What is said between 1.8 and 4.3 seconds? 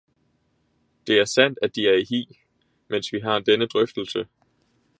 er i hi, mens vi har denne drøftelse.